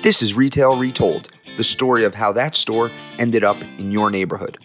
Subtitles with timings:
[0.00, 4.56] This is Retail Retold, the story of how that store ended up in your neighborhood.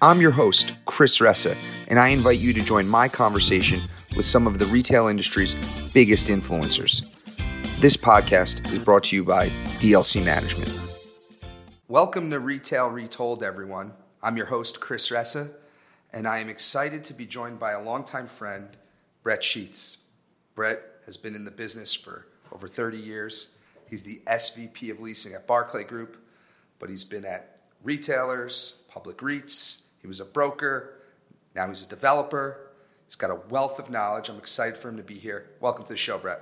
[0.00, 1.54] I'm your host, Chris Ressa,
[1.88, 3.82] and I invite you to join my conversation
[4.16, 5.56] with some of the retail industry's
[5.92, 7.02] biggest influencers.
[7.80, 10.72] This podcast is brought to you by DLC Management.
[11.88, 13.92] Welcome to Retail Retold, everyone.
[14.22, 15.50] I'm your host, Chris Ressa,
[16.14, 18.68] and I am excited to be joined by a longtime friend,
[19.22, 19.98] Brett Sheets.
[20.54, 23.50] Brett has been in the business for over 30 years.
[23.88, 26.16] He's the SVP of leasing at Barclay Group,
[26.78, 29.82] but he's been at retailers, public REITs.
[30.00, 30.94] He was a broker.
[31.54, 32.70] Now he's a developer.
[33.06, 34.28] He's got a wealth of knowledge.
[34.28, 35.50] I'm excited for him to be here.
[35.60, 36.40] Welcome to the show, Brett.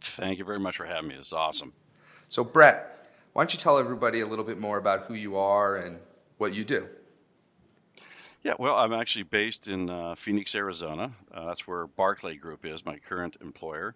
[0.00, 1.14] Thank you very much for having me.
[1.14, 1.72] It's awesome.
[2.28, 5.76] So, Brett, why don't you tell everybody a little bit more about who you are
[5.76, 5.98] and
[6.38, 6.88] what you do?
[8.42, 11.12] Yeah, well, I'm actually based in uh, Phoenix, Arizona.
[11.32, 13.94] Uh, that's where Barclay Group is, my current employer.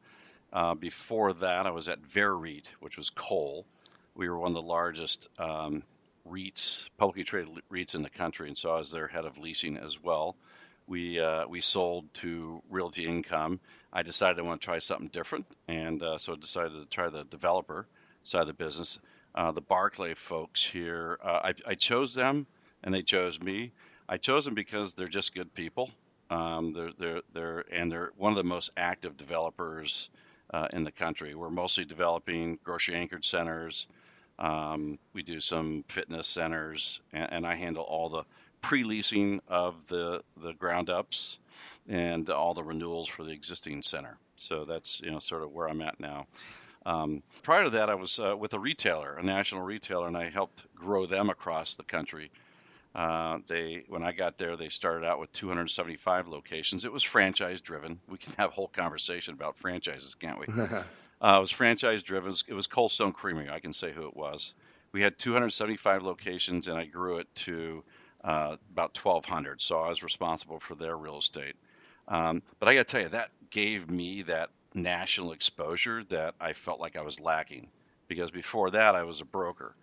[0.53, 3.67] Uh, before that, I was at VEREIT, which was Cole.
[4.15, 5.85] We were one of the largest um,
[6.29, 9.77] REITs, publicly traded REITs in the country, and so I was their head of leasing
[9.77, 10.37] as well.
[10.89, 13.61] We uh, we sold to Realty Income.
[13.93, 17.09] I decided I want to try something different, and uh, so I decided to try
[17.09, 17.87] the developer
[18.24, 18.99] side of the business.
[19.33, 22.46] Uh, the Barclay folks here, uh, I, I chose them,
[22.83, 23.71] and they chose me.
[24.09, 25.91] I chose them because they're just good people.
[26.30, 30.11] Um, they're, they're, they're, and they're one of the most active developers
[30.52, 31.34] uh, in the country.
[31.34, 33.87] We're mostly developing grocery anchored centers.
[34.38, 38.24] Um, we do some fitness centers, and, and I handle all the
[38.62, 41.38] pre-leasing of the the ground ups
[41.88, 44.16] and all the renewals for the existing center.
[44.37, 46.26] So that's you know sort of where I'm at now.
[46.87, 50.30] Um, prior to that, I was uh, with a retailer, a national retailer, and I
[50.30, 52.30] helped grow them across the country.
[52.95, 56.85] Uh, they when I got there, they started out with 275 locations.
[56.85, 58.01] It was franchise driven.
[58.09, 60.46] We can have a whole conversation about franchises, can't we?
[60.59, 60.83] uh,
[61.37, 62.35] it was franchise driven.
[62.49, 63.49] It was Cold Stone Creamery.
[63.49, 64.55] I can say who it was.
[64.93, 67.84] We had 275 locations, and I grew it to
[68.25, 69.61] uh, about 1,200.
[69.61, 71.55] So I was responsible for their real estate.
[72.09, 76.53] Um, but I got to tell you, that gave me that national exposure that I
[76.53, 77.69] felt like I was lacking
[78.09, 79.75] because before that I was a broker.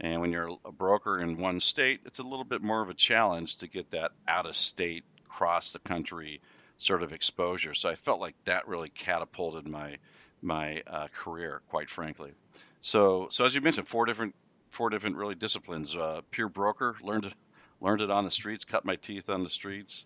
[0.00, 2.94] And when you're a broker in one state, it's a little bit more of a
[2.94, 6.40] challenge to get that out of state, cross the country
[6.78, 7.74] sort of exposure.
[7.74, 9.98] So I felt like that really catapulted my
[10.42, 12.32] my uh, career, quite frankly.
[12.80, 14.34] So so as you mentioned, four different
[14.70, 15.94] four different really disciplines.
[15.94, 17.32] Uh, pure broker, learned
[17.80, 20.04] learned it on the streets, cut my teeth on the streets,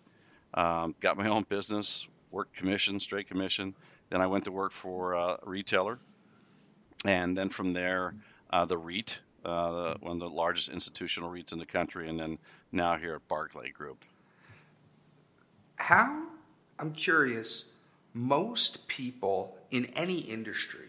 [0.53, 3.75] um, got my own business, worked commission, straight commission.
[4.09, 5.99] Then I went to work for uh, a retailer,
[7.05, 8.15] and then from there,
[8.49, 12.19] uh, the REIT, uh, the, one of the largest institutional REITs in the country, and
[12.19, 12.37] then
[12.71, 14.05] now here at Barclay Group.
[15.75, 16.23] How,
[16.77, 17.71] I'm curious,
[18.13, 20.87] most people in any industry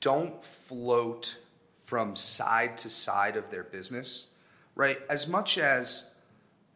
[0.00, 1.38] don't float
[1.82, 4.28] from side to side of their business,
[4.74, 4.98] right?
[5.08, 6.10] As much as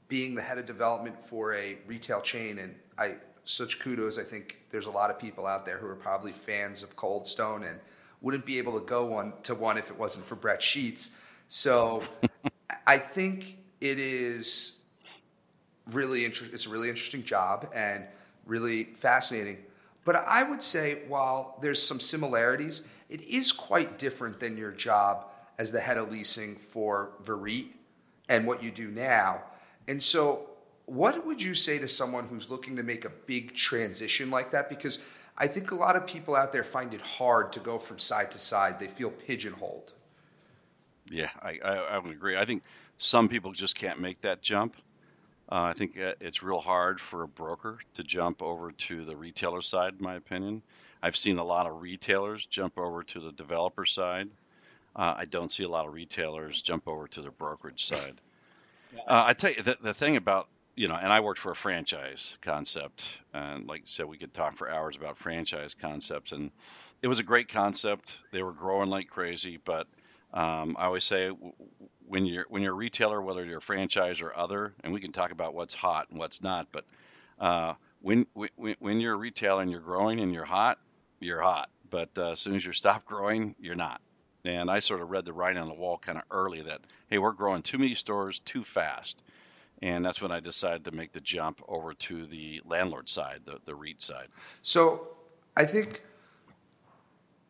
[0.08, 4.18] being the head of development for a retail chain, and I such kudos.
[4.18, 7.26] I think there's a lot of people out there who are probably fans of Cold
[7.26, 7.80] Stone and
[8.20, 11.12] wouldn't be able to go one to one if it wasn't for Brett Sheets.
[11.48, 12.02] So
[12.86, 14.80] I think it is
[15.92, 16.54] really interesting.
[16.54, 18.04] It's a really interesting job and
[18.46, 19.58] really fascinating.
[20.04, 25.26] But I would say while there's some similarities, it is quite different than your job
[25.58, 27.66] as the head of leasing for VEREIT
[28.28, 29.42] and what you do now.
[29.88, 30.48] And so
[30.86, 34.68] what would you say to someone who's looking to make a big transition like that?
[34.68, 35.00] Because
[35.40, 38.30] I think a lot of people out there find it hard to go from side
[38.32, 38.78] to side.
[38.78, 39.94] They feel pigeonholed.
[41.10, 42.36] Yeah, I, I, I would agree.
[42.36, 42.62] I think
[42.98, 44.76] some people just can't make that jump.
[45.50, 49.16] Uh, I think uh, it's real hard for a broker to jump over to the
[49.16, 50.62] retailer side, in my opinion.
[51.02, 54.28] I've seen a lot of retailers jump over to the developer side.
[54.94, 58.20] Uh, I don't see a lot of retailers jump over to the brokerage side.
[58.94, 60.48] Uh, I tell you, the, the thing about
[60.80, 63.04] you know, and I worked for a franchise concept,
[63.34, 66.50] and like I said, we could talk for hours about franchise concepts, and
[67.02, 68.16] it was a great concept.
[68.32, 69.86] They were growing like crazy, but
[70.32, 71.32] um, I always say
[72.06, 75.12] when you're when you're a retailer, whether you're a franchise or other, and we can
[75.12, 76.86] talk about what's hot and what's not, but
[77.38, 80.78] uh, when, when when you're a retailer and you're growing and you're hot,
[81.20, 81.68] you're hot.
[81.90, 84.00] But uh, as soon as you stop growing, you're not.
[84.46, 86.80] And I sort of read the writing on the wall kind of early that
[87.10, 89.22] hey, we're growing too many stores too fast
[89.82, 93.58] and that's when I decided to make the jump over to the landlord side, the,
[93.64, 94.28] the REIT side.
[94.62, 95.08] So
[95.56, 96.02] I think,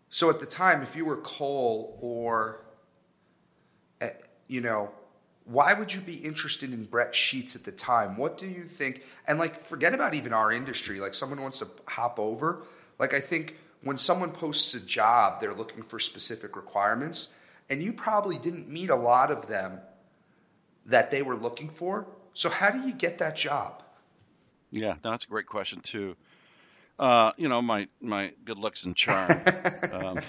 [0.09, 2.65] so at the time, if you were Cole or,
[4.01, 4.11] eh,
[4.47, 4.93] you know,
[5.45, 8.17] why would you be interested in Brett Sheets at the time?
[8.17, 9.03] What do you think?
[9.27, 11.01] And like, forget about even our industry.
[11.01, 12.63] Like, someone wants to hop over.
[13.01, 17.29] Like, I think when someone posts a job, they're looking for specific requirements,
[17.69, 19.81] and you probably didn't meet a lot of them
[20.87, 22.07] that they were looking for.
[22.35, 23.83] So, how do you get that job?
[24.71, 26.17] Yeah, no, that's a great question too.
[26.99, 29.31] Uh, you know, my my good looks and charm.
[29.93, 30.21] um,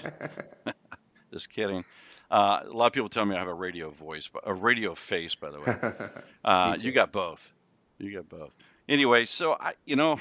[1.32, 1.84] just kidding.
[2.30, 4.94] Uh, a lot of people tell me I have a radio voice, but a radio
[4.94, 6.08] face, by the way.
[6.44, 7.52] Uh, you got both.
[7.98, 8.52] You got both.
[8.88, 10.18] Anyway, so I, you know,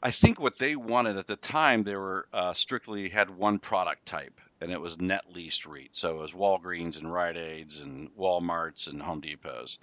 [0.00, 4.06] I think what they wanted at the time, they were uh, strictly had one product
[4.06, 5.96] type, and it was net leased REIT.
[5.96, 9.78] So it was Walgreens and Rite Aids and Walmarts and Home Depots.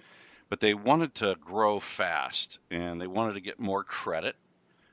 [0.52, 4.36] But they wanted to grow fast, and they wanted to get more credit.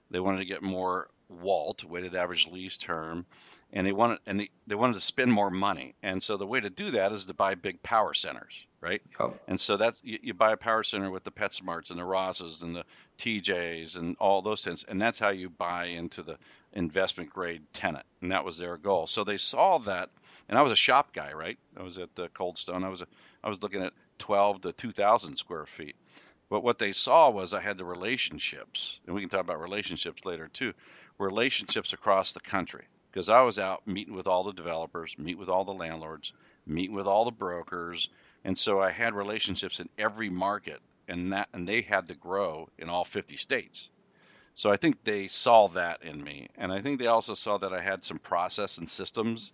[0.09, 3.25] They wanted to get more WALT, weighted average lease term,
[3.73, 5.95] and they wanted and they, they wanted to spend more money.
[6.01, 9.01] And so the way to do that is to buy big power centers, right?
[9.19, 9.43] Yep.
[9.49, 12.61] And so that's you, you buy a power center with the PetSmarts and the Rosses
[12.61, 12.85] and the
[13.17, 16.37] TJs and all those things, and that's how you buy into the
[16.71, 18.05] investment grade tenant.
[18.21, 19.07] And that was their goal.
[19.07, 20.09] So they saw that,
[20.47, 21.59] and I was a shop guy, right?
[21.75, 22.85] I was at the Cold Stone.
[22.85, 23.07] I was a,
[23.43, 25.95] I was looking at 12 to 2,000 square feet.
[26.49, 30.25] But what they saw was I had the relationships, and we can talk about relationships
[30.25, 30.73] later too,
[31.17, 35.49] relationships across the country because I was out meeting with all the developers, meet with
[35.49, 36.33] all the landlords,
[36.65, 38.09] meet with all the brokers,
[38.43, 42.69] and so I had relationships in every market, and that and they had to grow
[42.77, 43.89] in all 50 states.
[44.55, 47.73] So I think they saw that in me, and I think they also saw that
[47.73, 49.51] I had some process and systems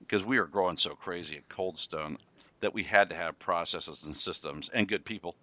[0.00, 2.18] because we were growing so crazy at Cold Stone
[2.62, 5.34] that we had to have processes and systems and good people.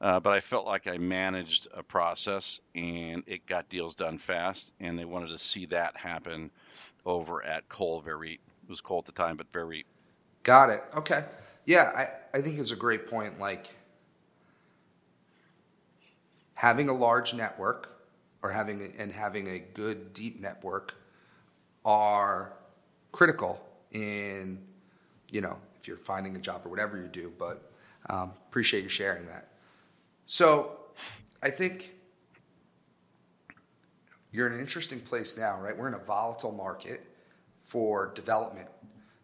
[0.00, 4.72] Uh, but I felt like I managed a process and it got deals done fast,
[4.80, 6.50] and they wanted to see that happen
[7.06, 8.40] over at Cole VEREIT.
[8.64, 9.86] It was Cole at the time, but VEREIT.
[10.42, 10.82] Got it.
[10.96, 11.24] Okay.
[11.66, 13.38] Yeah, I, I think it's a great point.
[13.38, 13.72] Like
[16.54, 17.96] having a large network
[18.42, 20.94] or having and having a good deep network
[21.84, 22.52] are
[23.12, 24.58] critical in
[25.30, 27.32] you know if you're finding a job or whatever you do.
[27.36, 27.72] But
[28.08, 29.48] um, appreciate you sharing that.
[30.26, 30.78] So
[31.42, 31.94] I think
[34.30, 35.76] you're in an interesting place now, right?
[35.76, 37.04] We're in a volatile market
[37.58, 38.68] for development.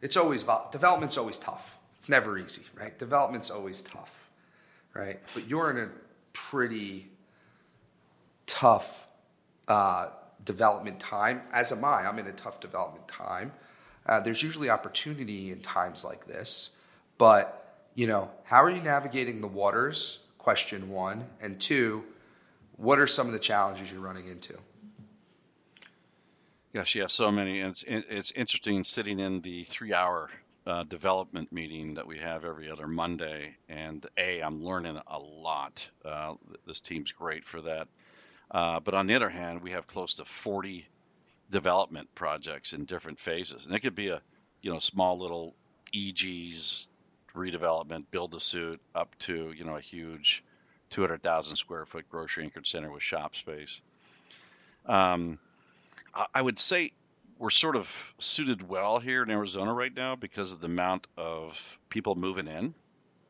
[0.03, 1.79] It's always development's always tough.
[1.97, 2.99] It's never easy, right?
[2.99, 4.31] Development's always tough,
[4.95, 5.21] right?
[5.35, 5.91] But you're in a
[6.33, 7.09] pretty
[8.47, 9.07] tough
[9.69, 10.09] uh,
[10.45, 12.07] development time, as am I.
[12.07, 13.53] I'm in a tough development time.
[14.09, 16.71] Uh, there's usually opportunity in times like this,
[17.19, 17.55] but
[17.95, 21.27] you know, how are you navigating the waters question one.
[21.43, 22.03] And two,
[22.79, 24.55] what are some of the challenges you're running into?
[26.73, 27.61] Gosh, yeah, so many.
[27.61, 30.31] And it's, it's interesting sitting in the three hour
[30.67, 33.57] uh, development meeting that we have every other Monday.
[33.69, 35.91] And A, I'm learning a lot.
[36.03, 37.89] Uh, this team's great for that.
[38.51, 40.87] Uh, but on the other hand, we have close to 40
[41.51, 43.65] development projects in different phases.
[43.65, 44.21] And it could be a,
[44.63, 45.55] you know, small little
[45.95, 46.89] EGs,
[47.35, 50.45] redevelopment, build to suit, up to you know a huge
[50.91, 53.81] 200,000 square foot grocery anchored center with shop space.
[54.87, 55.39] Um,
[56.35, 56.93] I would say
[57.39, 61.79] we're sort of suited well here in Arizona right now because of the amount of
[61.89, 62.75] people moving in.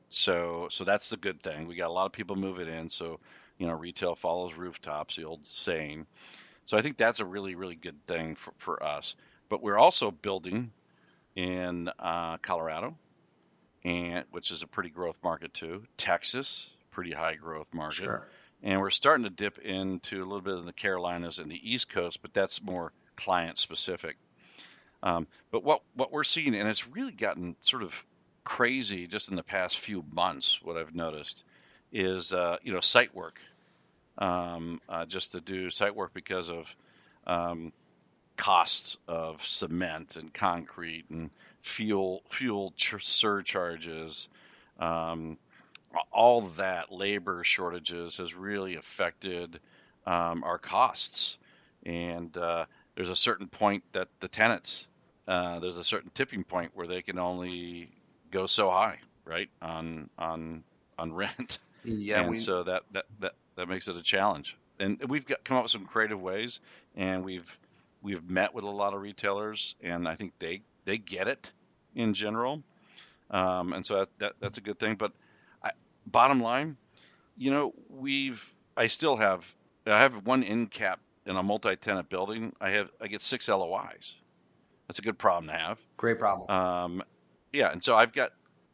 [0.08, 1.66] So so that's the good thing.
[1.66, 2.88] We got a lot of people moving in.
[2.88, 3.20] So
[3.58, 6.06] you know retail follows rooftops, the old saying.
[6.68, 9.16] So I think that's a really really good thing for, for us.
[9.48, 10.70] But we're also building
[11.34, 12.94] in uh, Colorado
[13.84, 15.84] and which is a pretty growth market too.
[15.96, 17.94] Texas, pretty high growth market.
[17.94, 18.28] Sure.
[18.62, 21.88] And we're starting to dip into a little bit of the Carolinas and the East
[21.88, 24.18] Coast, but that's more client specific.
[25.02, 28.04] Um, but what what we're seeing, and it's really gotten sort of
[28.44, 30.60] crazy just in the past few months.
[30.62, 31.44] What I've noticed
[31.92, 33.40] is uh, you know site work,
[34.18, 36.76] um, uh, just to do site work because of
[37.26, 37.72] um,
[38.36, 44.28] costs of cement and concrete and fuel fuel ch- surcharges,
[44.78, 45.38] um,
[46.12, 49.60] all that labor shortages has really affected
[50.06, 51.38] um, our costs.
[51.84, 54.86] And uh, there's a certain point that the tenants,
[55.26, 57.90] uh, there's a certain tipping point where they can only
[58.30, 60.64] go so high, right, on on
[60.98, 61.58] on rent.
[61.84, 64.56] Yeah, and we, so that, that that that makes it a challenge.
[64.78, 66.60] And we've got come up with some creative ways,
[66.96, 67.58] and we've
[68.00, 71.52] we've met with a lot of retailers, and I think they they get it
[71.94, 72.62] in general,
[73.30, 74.94] um, and so that, that, that's a good thing.
[74.94, 75.12] But
[75.62, 75.70] I,
[76.06, 76.76] bottom line,
[77.36, 79.52] you know, we've I still have
[79.84, 82.54] I have one end cap in a multi-tenant building.
[82.60, 84.14] I have I get six LOIs.
[84.86, 85.78] That's a good problem to have.
[85.96, 86.48] great problem.
[86.48, 87.02] Um,
[87.52, 88.30] yeah, and so I've got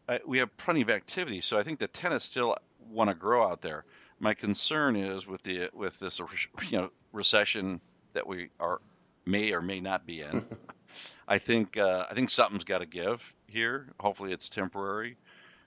[0.06, 1.40] I, we have plenty of activity.
[1.40, 2.56] So I think the tenants still
[2.90, 3.84] want to grow out there.
[4.24, 6.18] My concern is with the with this
[6.70, 7.78] you know recession
[8.14, 8.80] that we are
[9.26, 10.46] may or may not be in.
[11.28, 13.86] I think uh, I think something's got to give here.
[14.00, 15.18] Hopefully, it's temporary.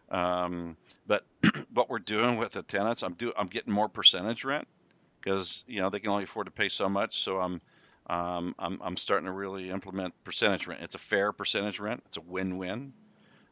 [0.10, 1.24] Um, but
[1.72, 4.68] what we're doing with the tenants, I'm do I'm getting more percentage rent
[5.22, 7.20] because you know they can only afford to pay so much.
[7.20, 7.62] So I'm
[8.08, 10.82] um, I'm I'm starting to really implement percentage rent.
[10.82, 12.02] It's a fair percentage rent.
[12.08, 12.94] It's a win-win.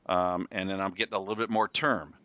[0.08, 2.16] Um, and then I'm getting a little bit more term.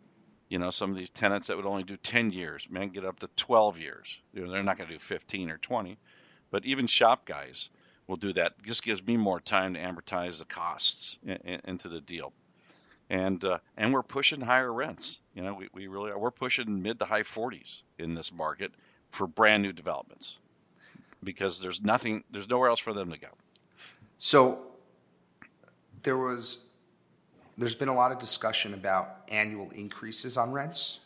[0.51, 3.19] You know, some of these tenants that would only do 10 years, man, get up
[3.19, 4.19] to 12 years.
[4.33, 5.97] You know, they're not going to do 15 or 20,
[6.51, 7.69] but even shop guys
[8.07, 8.55] will do that.
[8.59, 12.33] It just gives me more time to amortize the costs in, in, into the deal.
[13.09, 15.19] And uh, and we're pushing higher rents.
[15.35, 16.19] You know, we, we really are.
[16.19, 18.73] We're pushing mid to high 40s in this market
[19.11, 20.37] for brand new developments
[21.23, 23.27] because there's nothing, there's nowhere else for them to go.
[24.17, 24.59] So
[26.03, 26.59] there was,
[27.61, 30.99] there's been a lot of discussion about annual increases on rents.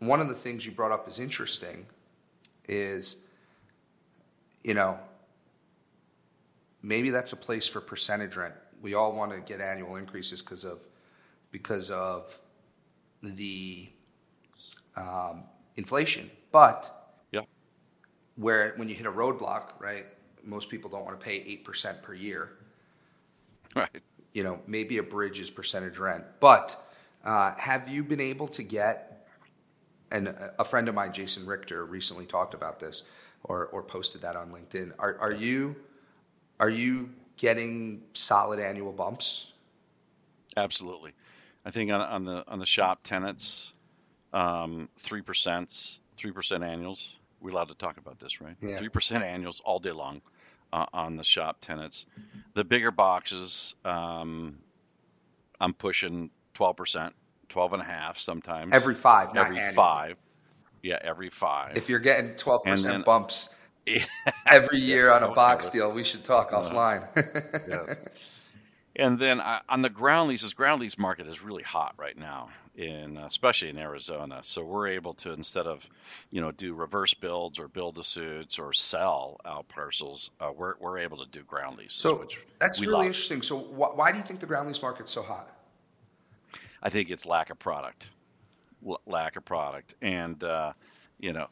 [0.00, 1.86] One of the things you brought up is interesting
[2.68, 3.16] is,
[4.62, 4.98] you know,
[6.82, 8.52] maybe that's a place for percentage rent.
[8.82, 10.86] We all want to get annual increases because of,
[11.50, 12.38] because of
[13.22, 13.88] the
[14.96, 15.44] um,
[15.76, 16.30] inflation.
[16.52, 17.40] But Yeah.
[18.34, 20.04] where when you hit a roadblock, right?
[20.44, 22.50] Most people don't want to pay eight percent per year.
[23.80, 24.02] Right.
[24.32, 26.24] You know, maybe a bridge is percentage rent.
[26.40, 26.76] But
[27.24, 29.26] uh, have you been able to get?
[30.10, 33.04] And a- a friend of mine, Jason Richter, recently talked about this,
[33.44, 34.92] or or posted that on LinkedIn.
[34.98, 35.76] Are are you
[36.60, 39.52] are you getting solid annual bumps?
[40.56, 41.12] Absolutely.
[41.64, 43.72] I think on, on the on the shop tenants,
[44.32, 47.16] um, three percent, three percent annuals.
[47.40, 48.56] We're allowed to talk about this, right?
[48.62, 48.76] Yeah.
[48.78, 50.22] Three percent annuals all day long
[50.72, 52.06] uh, on the shop tenants.
[52.54, 54.58] The bigger boxes, um,
[55.60, 57.14] I'm pushing twelve percent,
[57.48, 58.72] twelve and a half sometimes.
[58.72, 60.16] Every five, not every five.
[60.82, 61.76] Yeah, every five.
[61.76, 63.54] If you're getting 12% then- bumps
[64.52, 67.06] every year on a box deal, we should talk offline.
[67.68, 67.94] Yeah.
[68.98, 72.48] And then uh, on the ground leases, ground lease market is really hot right now,
[72.76, 74.40] in uh, especially in Arizona.
[74.42, 75.88] So we're able to instead of,
[76.30, 80.74] you know, do reverse builds or build to suits or sell out parcels, uh, we're
[80.78, 83.06] we're able to do ground leases, So which that's really love.
[83.06, 83.42] interesting.
[83.42, 85.50] So wh- why do you think the ground lease market's so hot?
[86.82, 88.10] I think it's lack of product,
[88.86, 90.72] L- lack of product, and uh,
[91.18, 91.48] you know,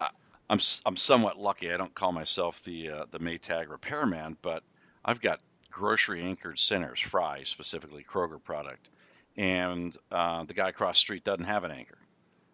[0.00, 0.08] I,
[0.50, 1.72] I'm I'm somewhat lucky.
[1.72, 4.62] I don't call myself the uh, the Maytag repairman, but
[5.04, 8.90] I've got grocery anchored centers, Fry specifically Kroger product,
[9.36, 11.98] and uh, the guy across the street doesn't have an anchor.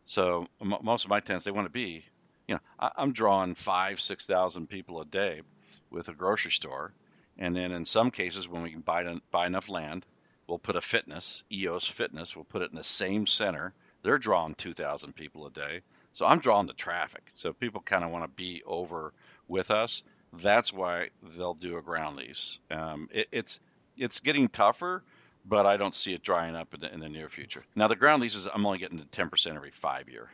[0.05, 2.05] So m- most of my tenants they want to be,
[2.47, 5.43] you know, I, I'm drawing five six thousand people a day
[5.91, 6.93] with a grocery store,
[7.39, 10.07] and then in some cases when we can buy buy enough land
[10.47, 13.75] We'll put a fitness, EOS Fitness, we'll put it in the same center.
[14.03, 15.81] They're drawing 2,000 people a day.
[16.13, 17.31] So I'm drawing the traffic.
[17.35, 19.13] So people kind of want to be over
[19.49, 20.03] with us,
[20.33, 22.59] that's why they'll do a ground lease.
[22.71, 23.61] Um, it, it's
[23.97, 25.03] it's getting tougher,
[25.49, 27.65] but I don't see it drying up in the, in the near future.
[27.75, 30.29] Now the ground leases, I'm only getting to 10% every five year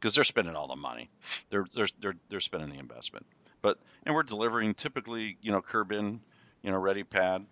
[0.00, 1.10] because they're spending all the money.
[1.50, 3.26] They're they're they're they're spending the investment.
[3.60, 6.20] But and we're delivering typically, you know, curb in,
[6.62, 7.46] you know, ready pad,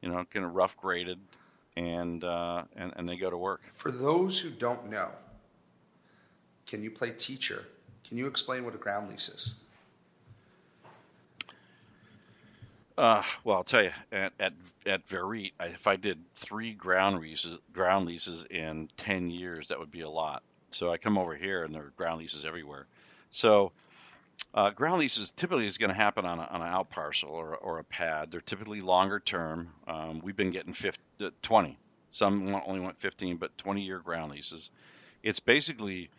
[0.00, 1.18] you know, kind of rough graded,
[1.76, 3.62] and uh, and and they go to work.
[3.72, 5.10] For those who don't know,
[6.66, 7.64] can you play teacher?
[8.06, 9.54] Can you explain what a ground lease is?
[12.98, 14.54] Uh, well, I'll tell you, at at
[14.86, 19.90] at VEREIT, if I did three ground leases ground leases in ten years, that would
[19.90, 20.42] be a lot.
[20.70, 22.86] So I come over here, and there are ground leases everywhere.
[23.30, 23.72] So
[24.54, 27.56] uh, ground leases typically is going to happen on, a, on an out parcel or,
[27.56, 28.30] or a pad.
[28.30, 29.70] They're typically longer term.
[29.86, 31.78] Um, we've been getting 50, uh, 20.
[32.10, 34.70] Some only want 15, but 20 year ground leases.
[35.22, 36.10] It's basically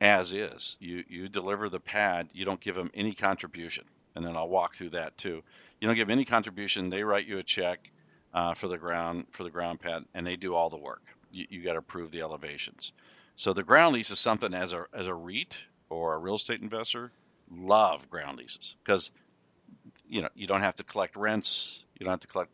[0.00, 0.76] as is.
[0.80, 2.28] You you deliver the pad.
[2.32, 3.84] You don't give them any contribution,
[4.16, 5.42] and then I'll walk through that too.
[5.80, 6.90] You don't give any contribution.
[6.90, 7.90] They write you a check
[8.34, 11.02] uh, for the ground for the ground pad, and they do all the work.
[11.30, 12.92] You, you got to approve the elevations.
[13.36, 16.60] So the ground lease is something as a as a REIT or a real estate
[16.60, 17.12] investor
[17.50, 19.12] love ground leases because
[20.08, 21.84] you know you don't have to collect rents.
[21.98, 22.50] You don't have to collect.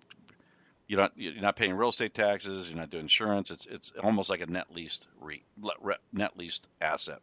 [0.89, 1.13] You don't.
[1.17, 2.69] You're not paying real estate taxes.
[2.71, 3.51] You're not doing insurance.
[3.53, 5.43] It's it's almost like a net leased REIT,
[5.81, 7.21] re- net leased asset.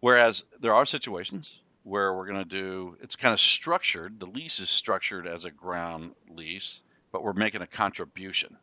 [0.00, 4.20] Whereas there are situations where we're going to do it's kind of structured.
[4.20, 6.80] The lease is structured as a ground lease,
[7.12, 8.56] but we're making a contribution.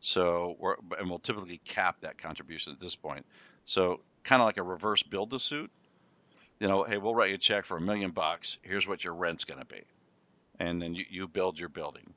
[0.00, 3.24] So we're and we'll typically cap that contribution at this point.
[3.64, 5.70] So kind of like a reverse build to suit.
[6.60, 8.58] You know, hey, we'll write you a check for a million bucks.
[8.62, 9.82] Here's what your rent's going to be,
[10.58, 12.14] and then you, you build your building.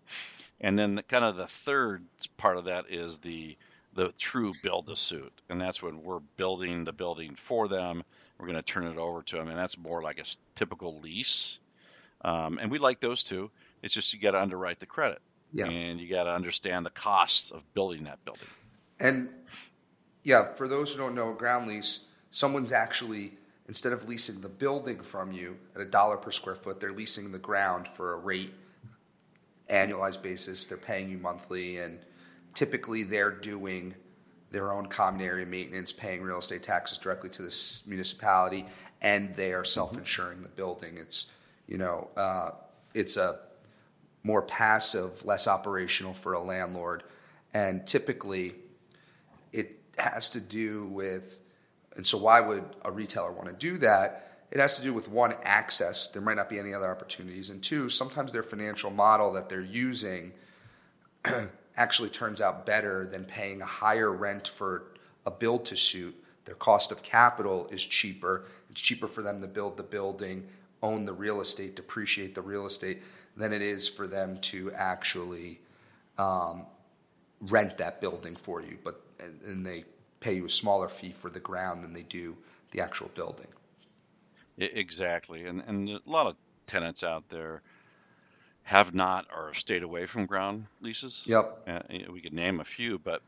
[0.60, 2.06] And then the, kind of the third
[2.38, 3.58] part of that is the
[3.94, 8.04] the true build to suit, and that's when we're building the building for them,
[8.38, 10.26] we're going to turn it over to them, and that's more like a
[10.56, 11.60] typical lease.
[12.24, 13.52] Um, and we like those too.
[13.82, 15.20] It's just you got to underwrite the credit,
[15.54, 15.66] Yeah.
[15.68, 18.48] and you got to understand the costs of building that building.
[19.00, 19.30] And
[20.24, 23.34] yeah, for those who don't know, a ground lease, someone's actually
[23.68, 27.32] instead of leasing the building from you at a dollar per square foot, they're leasing
[27.32, 28.54] the ground for a rate
[29.70, 30.66] annualized basis.
[30.66, 32.00] They're paying you monthly, and
[32.54, 33.96] typically they're doing
[34.52, 38.66] their own common area maintenance, paying real estate taxes directly to this municipality,
[39.02, 40.98] and they are self-insuring the building.
[40.98, 41.32] It's
[41.68, 42.52] you know, uh,
[42.94, 43.40] it's a
[44.24, 47.04] more passive, less operational for a landlord,
[47.54, 48.56] and typically
[49.52, 51.42] it has to do with,
[51.96, 54.24] and so why would a retailer want to do that?
[54.50, 56.08] It has to do with one, access.
[56.08, 59.62] There might not be any other opportunities, and two, sometimes their financial model that they're
[59.62, 60.32] using
[61.78, 64.84] actually turns out better than paying a higher rent for
[65.26, 66.16] a build to suit.
[66.46, 68.46] Their cost of capital is cheaper.
[68.70, 70.48] It's cheaper for them to build the building,
[70.82, 73.04] own the real estate, depreciate the real estate,
[73.36, 75.60] than it is for them to actually
[76.18, 76.66] um,
[77.42, 78.78] rent that building for you.
[78.84, 79.84] But and, they
[80.20, 82.36] pay you a smaller fee for the ground than they do
[82.72, 83.48] the actual building.
[84.58, 87.62] Exactly, and and a lot of tenants out there
[88.68, 91.24] have not or have stayed away from ground leases.
[91.26, 91.70] Yep.
[91.70, 91.80] Uh,
[92.12, 93.22] we could name a few, but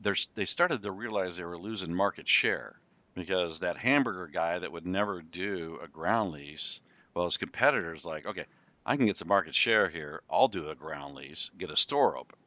[0.00, 2.76] there's they started to realize they were losing market share
[3.16, 6.80] because that hamburger guy that would never do a ground lease,
[7.12, 8.44] well, his competitors like, okay,
[8.86, 10.22] I can get some market share here.
[10.30, 12.38] I'll do a ground lease, get a store open,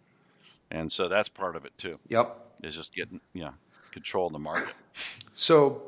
[0.72, 2.00] and so that's part of it too.
[2.08, 2.62] Yep.
[2.64, 3.54] Is just getting you know
[3.92, 4.74] control in the market.
[5.36, 5.82] So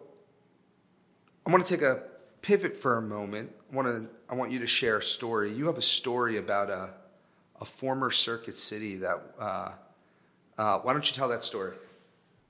[1.48, 2.04] I want to take a
[2.42, 3.52] pivot for a moment.
[3.72, 5.52] I want to I want you to share a story.
[5.54, 6.90] You have a story about a
[7.62, 9.72] a former circuit city that uh,
[10.58, 11.76] uh, why don't you tell that story?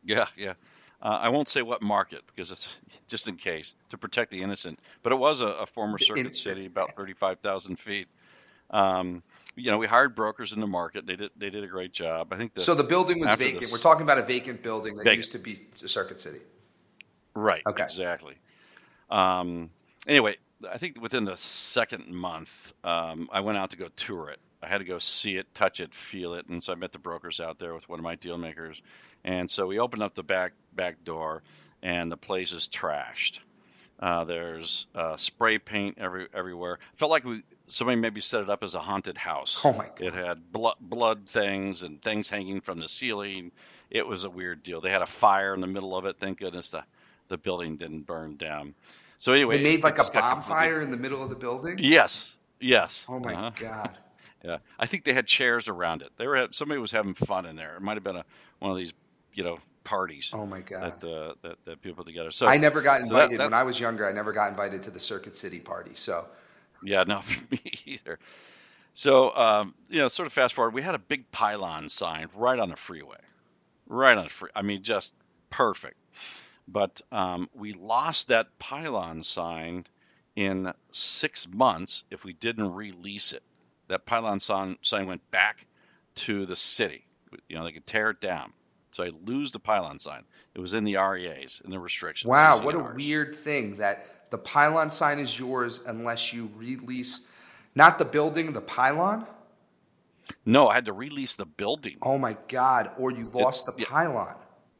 [0.03, 0.53] Yeah, yeah.
[1.01, 2.77] Uh, I won't say what market because it's
[3.07, 4.79] just in case to protect the innocent.
[5.01, 8.07] But it was a, a former circuit city, about thirty-five thousand feet.
[8.71, 9.23] Um,
[9.55, 11.05] you know, we hired brokers in the market.
[11.07, 12.31] They did they did a great job.
[12.31, 13.61] I think the So the building was vacant.
[13.61, 15.17] this- We're talking about a vacant building that Vacant.
[15.17, 16.39] used to be a circuit city.
[17.33, 17.83] right Okay.
[17.83, 18.35] exactly.
[19.09, 19.71] Um,
[20.07, 20.37] anyway,
[20.69, 24.39] I think within the second month, um, I went out to go tour it.
[24.61, 26.99] I had to go see it, touch it, feel it, and so I met the
[26.99, 28.81] brokers out there with one of my deal makers,
[29.23, 31.43] and so we opened up the back back door,
[31.81, 33.39] and the place is trashed.
[33.99, 36.79] Uh, there's uh, spray paint every everywhere.
[36.95, 39.61] Felt like we somebody maybe set it up as a haunted house.
[39.63, 40.01] Oh my God.
[40.01, 43.51] It had blood, blood things and things hanging from the ceiling.
[43.89, 44.81] It was a weird deal.
[44.81, 46.17] They had a fire in the middle of it.
[46.17, 46.83] Thank goodness the
[47.27, 48.73] the building didn't burn down.
[49.19, 51.77] So anyway, They made like a bonfire in the middle of the building.
[51.79, 53.05] Yes, yes.
[53.07, 53.51] Oh my Uh-huh.
[53.59, 53.97] god.
[54.41, 56.11] Yeah, I think they had chairs around it.
[56.15, 57.75] They were somebody was having fun in there.
[57.75, 58.23] It might have been a
[58.59, 58.93] one of these
[59.33, 61.01] you know parties Oh my god.
[61.01, 62.31] that, uh, that that people put together.
[62.31, 64.07] So I never got so that- invited when I was younger.
[64.07, 65.91] I never got invited to the Circuit City party.
[65.95, 66.25] So
[66.81, 68.17] Yeah, not for me either.
[68.93, 72.59] So, um, you know, sort of fast forward, we had a big pylon sign right
[72.59, 73.19] on the freeway,
[73.87, 74.51] right on the free.
[74.55, 75.13] I mean, just
[75.49, 75.97] perfect.
[76.71, 79.85] But um, we lost that pylon sign
[80.35, 83.43] in six months if we didn't release it.
[83.87, 85.65] That pylon sign, sign went back
[86.15, 87.05] to the city.
[87.47, 88.53] You know, they could tear it down.
[88.91, 90.23] So I lose the pylon sign.
[90.53, 92.29] It was in the REAs in the restrictions.
[92.29, 97.21] wow, what a weird thing that the pylon sign is yours unless you release
[97.75, 99.25] not the building, the pylon.
[100.45, 101.97] No, I had to release the building.
[102.01, 102.91] Oh my god!
[102.97, 103.85] Or you lost the yeah.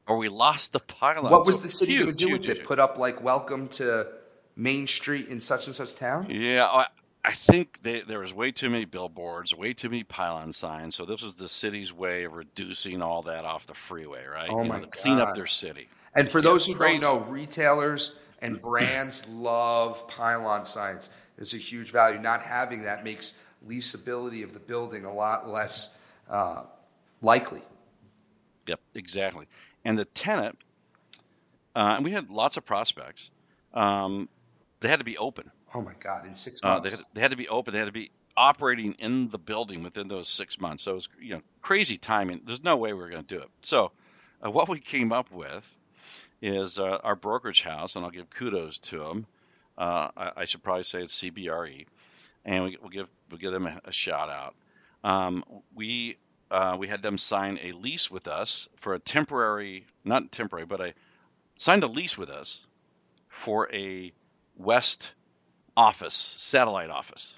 [0.10, 1.32] Or we lost the pylon.
[1.32, 2.58] What was So the city going to do huge, with it?
[2.58, 2.66] huge.
[2.66, 4.08] Put up like "Welcome to
[4.56, 6.28] Main Street in such and such town"?
[6.30, 6.86] Yeah, I,
[7.24, 10.96] I think they, there was way too many billboards, way too many pylon signs.
[10.96, 14.50] So this was the city's way of reducing all that off the freeway, right?
[14.50, 15.90] Oh You know, my to clean up their city.
[16.16, 17.06] And for Yeah, those who crazy.
[17.06, 21.10] don't know, retailers and brands love pylon signs.
[21.38, 22.20] It's a huge value.
[22.20, 25.96] Not having that makes leasability of the building a lot less
[26.30, 26.64] uh,
[27.22, 27.62] likely.
[28.68, 29.48] Yep, exactly.
[29.86, 30.58] And the tenant,
[31.76, 33.30] uh, and we had lots of prospects.
[33.74, 34.30] Um,
[34.80, 35.52] they had to be open.
[35.74, 36.26] Oh my God!
[36.26, 37.74] In six Uh, months, they, had, they had to be open.
[37.74, 40.84] They had to be operating in the building within those six months.
[40.84, 42.42] So it was, you know, crazy timing.
[42.46, 43.50] There's no way we were going to do it.
[43.62, 43.92] So
[44.44, 45.78] uh, what we came up with
[46.42, 49.26] is uh, our brokerage house, and I'll give kudos to them.
[49.78, 51.86] Uh, I, I should probably say it's CBRE,
[52.46, 54.56] and we, we'll give we'll give them a, a shout out.
[55.04, 55.44] Um,
[55.76, 56.18] we
[56.52, 60.82] uh, we had them sign a lease with us for a temporary, not temporary, but
[60.82, 60.94] I
[61.56, 62.62] signed a lease with us
[63.28, 64.12] for a
[64.58, 65.12] West
[65.78, 67.36] office, satellite office.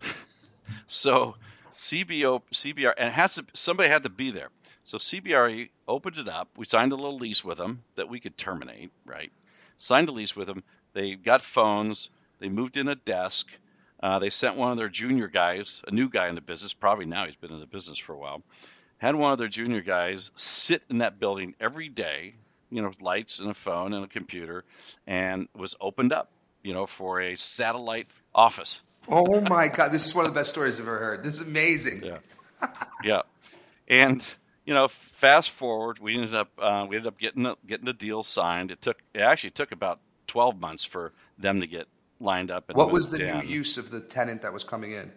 [0.86, 1.36] so
[1.70, 4.48] CBO, CBR, and it has to, somebody had to be there.
[4.84, 6.48] So CBRE opened it up.
[6.56, 9.32] We signed a little lease with them that we could terminate, right?
[9.76, 10.62] Signed a lease with them.
[10.92, 12.08] They got phones.
[12.38, 13.50] They moved in a desk.
[14.00, 17.06] Uh, they sent one of their junior guys, a new guy in the business, probably
[17.06, 18.42] now he's been in the business for a while,
[18.98, 22.34] had one of their junior guys sit in that building every day,
[22.70, 24.64] you know, lights and a phone and a computer,
[25.06, 26.30] and was opened up,
[26.62, 28.82] you know, for a satellite office.
[29.08, 31.24] Oh my God, this is one of the best stories I've ever heard.
[31.24, 32.02] This is amazing.
[32.04, 32.68] Yeah,
[33.04, 33.22] yeah,
[33.88, 37.86] and you know, fast forward, we ended up uh, we ended up getting the, getting
[37.86, 38.70] the deal signed.
[38.70, 41.86] It took it actually took about twelve months for them to get
[42.20, 42.72] lined up.
[42.74, 45.12] what was the new use of the tenant that was coming in?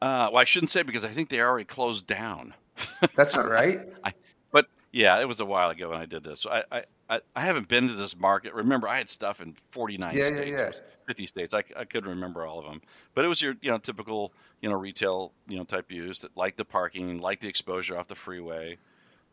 [0.00, 2.54] Uh, well, I shouldn't say because I think they already closed down.
[3.14, 3.80] That's right.
[4.04, 4.12] I,
[4.52, 6.40] but yeah, it was a while ago when I did this.
[6.40, 8.52] So I, I, I haven't been to this market.
[8.52, 10.70] Remember, I had stuff in 49 yeah, states, yeah, yeah.
[11.06, 11.54] 50 states.
[11.54, 12.82] I, I couldn't remember all of them.
[13.14, 16.36] But it was your you know typical you know retail you know type use that
[16.36, 18.76] like the parking, like the exposure off the freeway,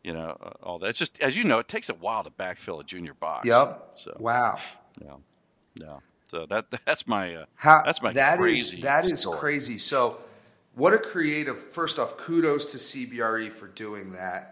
[0.02, 0.88] you know uh, all that.
[0.88, 3.46] It's just as you know, it takes a while to backfill a junior box.
[3.46, 3.90] Yep.
[3.96, 4.58] So wow.
[5.02, 5.16] Yeah.
[5.74, 5.96] Yeah.
[6.26, 9.78] So that that's my uh, How, that's my that crazy is, that is crazy.
[9.78, 10.18] So
[10.74, 11.58] what a creative!
[11.58, 14.50] First off, kudos to CBRE for doing that.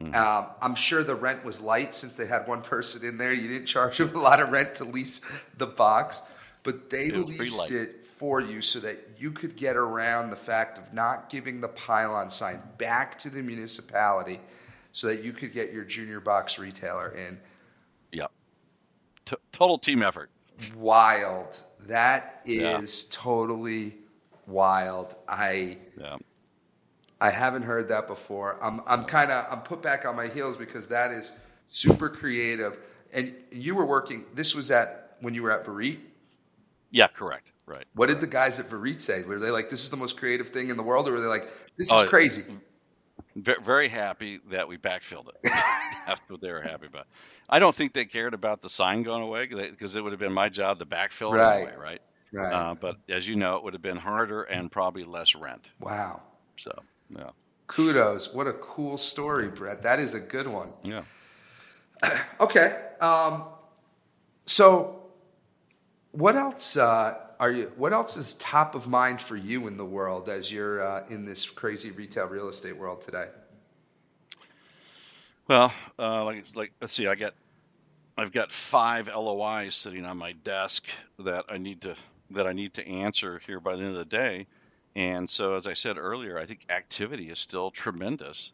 [0.00, 0.14] Hmm.
[0.14, 3.32] Um, I'm sure the rent was light since they had one person in there.
[3.32, 5.22] You didn't charge them a lot of rent to lease
[5.56, 6.22] the box,
[6.62, 10.78] but they It leased it for you so that you could get around the fact
[10.78, 14.40] of not giving the pylon sign back to the municipality,
[14.92, 17.38] so that you could get your junior box retailer in.
[18.12, 18.26] Yeah.
[19.24, 20.30] T- total team effort.
[20.76, 21.60] Wild.
[21.80, 23.08] That is Yeah.
[23.10, 23.96] totally
[24.46, 25.14] wild.
[25.28, 25.78] I.
[25.98, 26.16] Yeah.
[27.20, 28.58] I haven't heard that before.
[28.62, 31.32] I'm I'm kind of I'm put back on my heels because that is
[31.68, 32.78] super creative.
[33.12, 34.26] And you were working.
[34.34, 35.98] This was at when you were at VEREIT.
[36.90, 37.08] Yeah.
[37.08, 37.52] Correct.
[37.64, 37.84] Right.
[37.94, 39.22] What did the guys at VEREIT say?
[39.24, 41.26] Were they like, "This is the most creative thing in the world," or were they
[41.26, 42.44] like, "This is Oh, crazy"?
[43.34, 45.36] Ve- Very happy that we backfilled it.
[46.06, 47.06] That's what they were happy about.
[47.48, 50.32] I don't think they cared about the sign going away because it would have been
[50.32, 51.56] my job to backfill it Right.
[51.62, 52.00] anyway, right?
[52.32, 52.52] Right.
[52.52, 55.70] Uh, but as you know, it would have been harder and probably less rent.
[55.80, 56.22] wow.
[56.58, 56.72] So
[57.10, 57.30] yeah,
[57.66, 58.32] Kudos.
[58.34, 59.82] What a cool story, Brett.
[59.82, 60.70] That is a good one.
[60.82, 61.02] yeah.
[62.40, 62.74] Okay.
[63.00, 63.44] Um,
[64.46, 65.02] so,
[66.12, 67.72] what else uh, are you?
[67.76, 71.24] What else is top of mind for you in the world as you're uh, in
[71.24, 73.26] this crazy retail real estate world today?
[75.48, 77.34] Well, uh, like like let's see, I got
[78.16, 80.86] I've got five LOIs sitting on my desk
[81.18, 81.96] that I need to
[82.30, 84.46] that I need to answer here by the end of the day.
[84.94, 88.50] And so, as I said earlier, I think activity is still tremendous,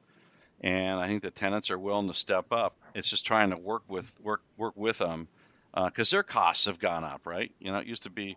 [0.61, 2.75] and I think the tenants are willing to step up.
[2.95, 5.29] It's just trying to work with work work with them
[5.75, 7.53] because their costs have gone up, right?
[7.59, 8.37] You know, it used to be,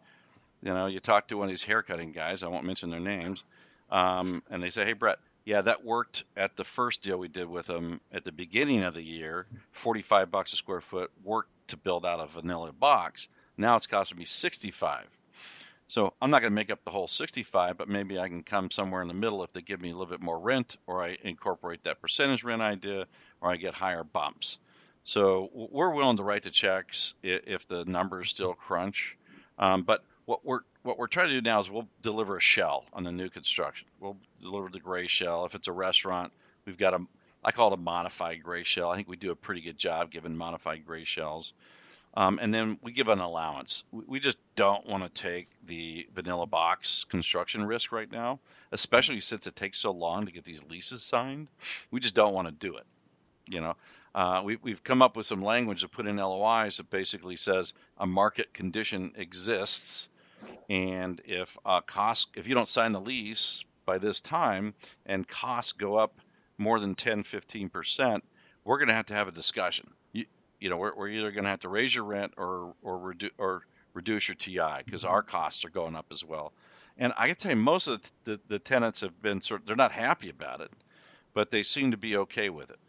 [0.65, 2.41] you know, you talk to one of these haircutting guys.
[2.41, 3.43] I won't mention their names,
[3.91, 7.47] um, and they say, "Hey, Brett, yeah, that worked at the first deal we did
[7.47, 9.45] with them at the beginning of the year.
[9.71, 13.30] Forty-five bucks a square foot worked to build out a vanilla box.
[13.58, 15.08] Now it's costing me sixty-five.
[15.88, 18.71] So I'm not going to make up the whole 65, but maybe I can come
[18.71, 21.15] somewhere in the middle if they give me a little bit more rent, or I
[21.21, 23.06] incorporate that percentage rent idea,
[23.39, 24.58] or I get higher bumps.
[25.04, 29.15] So we're willing to write the checks if the numbers still crunch.
[29.60, 32.86] Um, but what we're what we're trying to do now is we'll deliver a shell
[32.94, 33.88] on the new construction.
[34.00, 35.46] We'll deliver the gray shell.
[35.46, 36.32] If it's a restaurant,
[36.66, 37.00] we've got a
[37.44, 38.90] I call it a modified gray shell.
[38.90, 41.54] I think we do a pretty good job giving modified gray shells.
[42.18, 43.84] Um, and then we give an allowance.
[43.92, 48.40] We, we just don't want to take the vanilla box construction risk right now,
[48.72, 51.50] especially since it takes so long to get these leases signed.
[51.92, 52.86] We just don't want to do it.
[53.48, 53.76] You know,
[54.16, 57.74] uh, we, we've come up with some language to put in LOIs that basically says
[57.98, 60.08] a market condition exists,
[60.69, 64.74] and if uh, cost, if you don't sign the lease by this time,
[65.06, 66.19] and costs go up
[66.58, 68.24] more than 10, 15 percent,
[68.63, 69.89] we're going to have to have a discussion.
[70.13, 70.26] You,
[70.60, 73.32] you know, we're, we're either going to have to raise your rent or or reduce
[73.38, 73.62] or
[73.93, 76.52] reduce your TI because our costs are going up as well.
[76.98, 79.62] And I can tell you, most of the, the, the tenants have been sort.
[79.62, 80.71] of, they're not happy about it,
[81.34, 82.80] but they seem to be okay with it.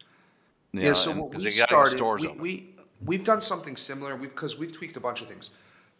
[0.72, 3.24] You Yeah, know, so and- what we they gotta get started, doors we, we, we've
[3.24, 5.50] done something similar because we've tweaked a bunch of things.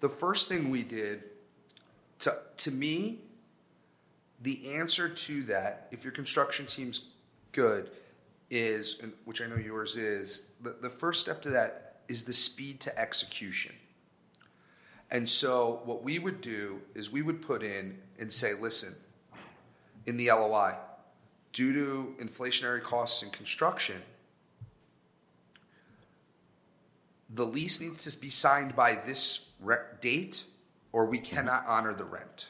[0.00, 1.24] The first thing we did,
[2.20, 3.18] to, to me,
[4.42, 7.02] the answer to that, if your construction team's
[7.52, 7.90] good,
[8.50, 12.80] is, which I know yours is, the, the first step to that is the speed
[12.80, 13.74] to execution.
[15.10, 18.94] And so what we would do is we would put in and say, listen,
[20.06, 20.74] in the LOI,
[21.52, 24.02] due to inflationary costs in construction,
[27.30, 29.48] the lease needs to be signed by this
[30.00, 30.44] date
[30.96, 31.36] or we mm-hmm.
[31.36, 32.48] cannot honor the rent.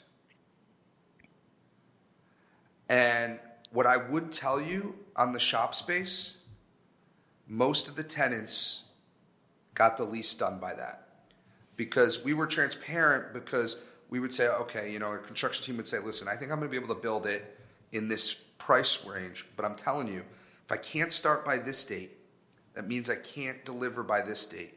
[2.88, 3.40] And
[3.72, 6.36] what I would tell you on the shop space,
[7.48, 8.84] most of the tenants
[9.74, 11.02] got the lease done by that.
[11.76, 13.76] because we were transparent because
[14.08, 16.58] we would say, okay, you know, our construction team would say, listen, I think I'm
[16.58, 17.58] going to be able to build it
[17.92, 20.22] in this price range, but I'm telling you,
[20.64, 22.12] if I can't start by this date,
[22.74, 24.75] that means I can't deliver by this date.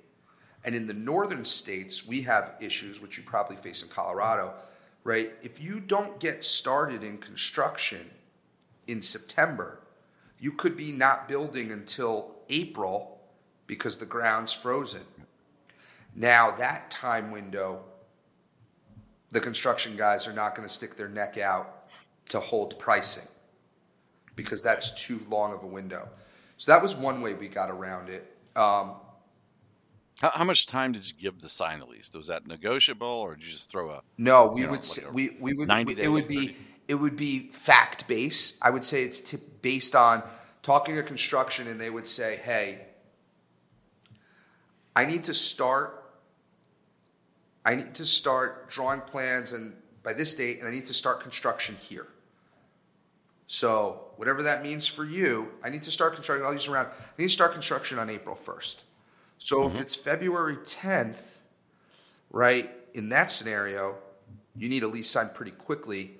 [0.63, 4.53] And in the northern states, we have issues, which you probably face in Colorado,
[5.03, 5.31] right?
[5.41, 8.09] If you don't get started in construction
[8.87, 9.79] in September,
[10.39, 13.19] you could be not building until April
[13.67, 15.01] because the ground's frozen.
[16.15, 17.81] Now, that time window,
[19.31, 21.85] the construction guys are not going to stick their neck out
[22.29, 23.27] to hold pricing
[24.35, 26.07] because that's too long of a window.
[26.57, 28.35] So that was one way we got around it.
[28.55, 28.95] Um,
[30.19, 32.15] how, how, much time did you give the sign at least?
[32.15, 34.01] Was that negotiable, or did you just throw a?
[34.17, 36.57] No, we would say, we we would we, it would be 30?
[36.89, 38.57] it would be fact based.
[38.61, 40.23] I would say it's based on
[40.61, 42.85] talking to construction, and they would say, "Hey,
[44.93, 45.95] I need to start.
[47.65, 51.21] I need to start drawing plans, and by this date, and I need to start
[51.21, 52.07] construction here."
[53.47, 56.45] So whatever that means for you, I need to start construction.
[56.45, 56.87] I'll use around.
[56.87, 58.83] I need to start construction on April first.
[59.39, 59.75] So mm-hmm.
[59.75, 61.21] if it's February 10th,
[62.29, 63.95] right, in that scenario,
[64.55, 66.11] you need a lease signed pretty quickly.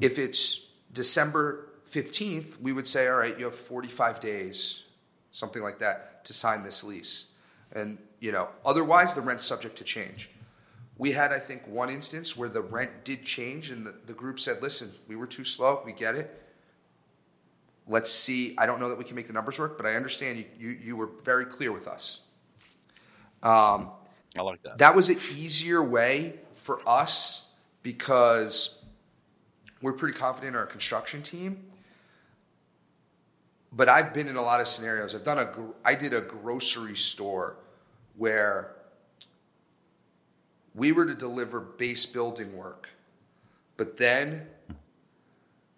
[0.00, 4.84] If it's December 15th, we would say, all right, you have 45 days,
[5.32, 7.26] something like that, to sign this lease.
[7.72, 10.30] And, you know, otherwise the rent's subject to change.
[10.98, 14.38] We had, I think, one instance where the rent did change and the, the group
[14.38, 16.36] said, listen, we were too slow, we get it
[17.90, 18.54] let's see.
[18.56, 20.68] I don't know that we can make the numbers work, but I understand you, you,
[20.70, 22.20] you were very clear with us.
[23.42, 23.90] Um,
[24.38, 24.78] I like that.
[24.78, 27.48] That was an easier way for us
[27.82, 28.82] because
[29.82, 31.64] we're pretty confident in our construction team.
[33.72, 35.14] But I've been in a lot of scenarios.
[35.14, 35.52] I've done a,
[35.84, 37.56] I did a grocery store
[38.16, 38.76] where
[40.74, 42.88] we were to deliver base building work,
[43.76, 44.46] but then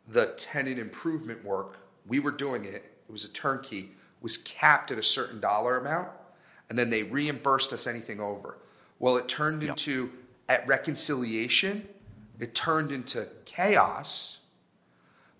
[0.08, 4.98] the tenant improvement work we were doing it, it was a turnkey, was capped at
[4.98, 6.08] a certain dollar amount,
[6.68, 8.58] and then they reimbursed us anything over.
[8.98, 9.70] Well, it turned yep.
[9.72, 10.12] into,
[10.48, 11.86] at reconciliation,
[12.38, 14.38] it turned into chaos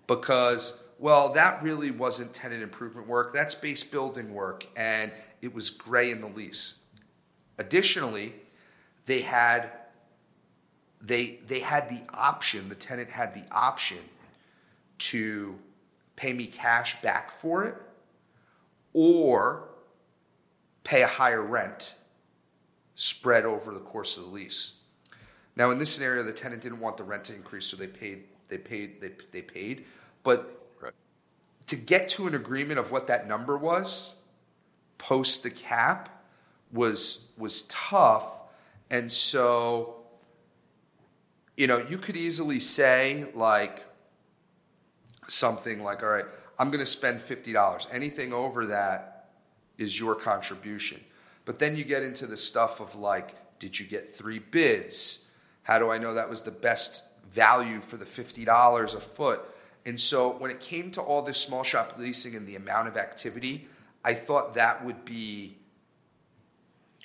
[0.07, 5.69] because, well, that really wasn't tenant improvement work, that's base building work, and it was
[5.69, 6.75] gray in the lease.
[7.57, 8.33] Additionally,
[9.05, 9.69] they had
[11.01, 13.97] they they had the option, the tenant had the option
[14.99, 15.55] to
[16.15, 17.75] pay me cash back for it
[18.93, 19.69] or
[20.83, 21.95] pay a higher rent
[22.95, 24.73] spread over the course of the lease.
[25.55, 28.23] Now, in this scenario, the tenant didn't want the rent to increase, so they paid.
[28.47, 29.01] They paid.
[29.01, 29.85] They, they paid.
[30.23, 30.93] But right.
[31.67, 34.15] to get to an agreement of what that number was,
[34.97, 36.09] post the cap,
[36.71, 38.41] was was tough.
[38.89, 39.97] And so,
[41.57, 43.85] you know, you could easily say like,
[45.27, 46.25] something like, all right,
[46.59, 47.93] I'm going to spend $50.
[47.93, 49.29] Anything over that
[49.77, 50.99] is your contribution.
[51.45, 55.25] But then you get into the stuff of like, did you get three bids?
[55.63, 59.41] How do I know that was the best value for the $50 a foot?
[59.85, 62.97] And so when it came to all this small shop leasing and the amount of
[62.97, 63.67] activity,
[64.05, 65.57] I thought that would be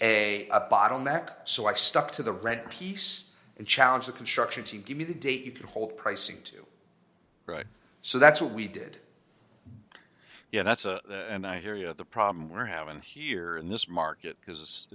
[0.01, 1.31] a, a bottleneck.
[1.45, 5.15] So I stuck to the rent piece and challenged the construction team give me the
[5.15, 6.67] date you can hold pricing to.
[7.47, 7.67] Right.
[8.03, 8.99] So that's what we did.
[10.51, 11.93] Yeah, that's a, and I hear you.
[11.93, 14.89] The problem we're having here in this market, because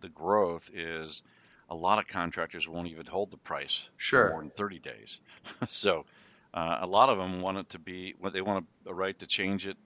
[0.00, 1.22] the growth is
[1.68, 4.28] a lot of contractors won't even hold the price sure.
[4.28, 5.20] for more than 30 days.
[5.68, 6.06] so
[6.54, 9.66] uh, a lot of them want it to be, they want a right to change
[9.66, 9.76] it,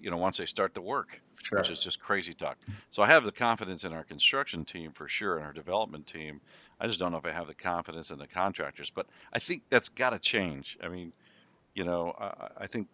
[0.00, 1.58] you know, once they start the work, sure.
[1.58, 2.58] which is just crazy talk.
[2.90, 6.40] So I have the confidence in our construction team for sure, and our development team.
[6.78, 9.62] I just don't know if I have the confidence in the contractors, but I think
[9.70, 10.78] that's got to change.
[10.82, 11.12] I mean,
[11.74, 12.88] you know, I, I think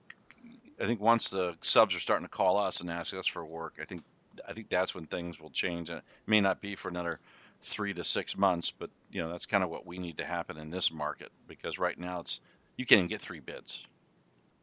[0.81, 3.79] I think once the subs are starting to call us and ask us for work,
[3.81, 4.03] I think
[4.47, 5.89] I think that's when things will change.
[5.91, 7.19] And it may not be for another
[7.63, 10.59] three to six months, but you know that's kind of what we need to happen
[10.59, 12.41] in this market because right now it's
[12.77, 13.85] you can't even get three bids.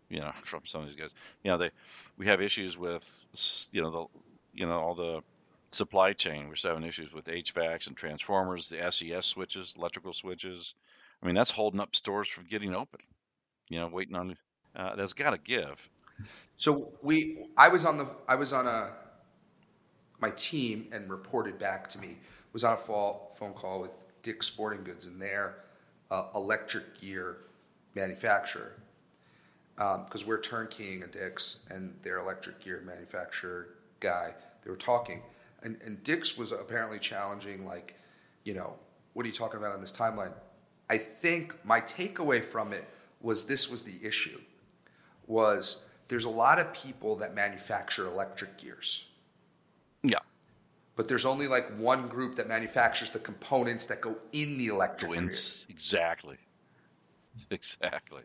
[0.09, 1.13] You know, from some of these guys.
[1.43, 1.71] You know, they
[2.17, 3.03] we have issues with
[3.71, 4.05] you know the
[4.53, 5.21] you know all the
[5.71, 6.47] supply chain.
[6.49, 10.75] We're having issues with HVACs and transformers, the SES switches, electrical switches.
[11.21, 12.99] I mean, that's holding up stores from getting open
[13.69, 14.35] you know, waiting on
[14.75, 15.89] uh, that's got to give.
[16.57, 18.91] So we, I was on the, I was on a,
[20.19, 22.17] my team and reported back to me
[22.53, 25.55] was on a fall, phone call with Dick's Sporting Goods and their
[26.11, 27.37] uh, electric gear
[27.95, 28.73] manufacturer
[29.75, 34.33] because um, we're turnkeying a Dick's and their electric gear manufacturer guy.
[34.63, 35.21] They were talking,
[35.63, 37.95] and, and Dick's was apparently challenging, like,
[38.43, 38.75] you know,
[39.13, 40.31] what are you talking about on this timeline?
[40.89, 42.87] I think my takeaway from it
[43.23, 44.39] was this was the issue
[45.25, 49.05] was there's a lot of people that manufacture electric gears.
[50.03, 50.19] Yeah.
[50.95, 55.11] But there's only like one group that manufactures the components that go in the electric
[55.11, 55.23] gear.
[55.69, 56.37] Exactly.
[57.49, 58.21] Exactly.